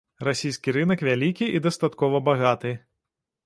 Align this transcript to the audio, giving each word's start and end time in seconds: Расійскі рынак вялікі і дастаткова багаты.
Расійскі 0.27 0.73
рынак 0.77 1.03
вялікі 1.09 1.51
і 1.59 1.63
дастаткова 1.67 2.25
багаты. 2.31 2.77